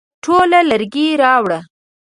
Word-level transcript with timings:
ټوله 0.23 0.59
لرګي 0.69 1.07
راوړه؟ 1.21 1.59